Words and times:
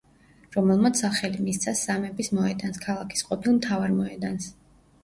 რომელმაც 0.55 1.01
სახელი 1.03 1.45
მისცა 1.49 1.75
სამების 1.83 2.33
მოედანს, 2.39 2.83
ქალაქის 2.89 3.25
ყოფილ 3.31 3.57
მთავარ 3.61 3.97
მოედანს. 4.01 4.55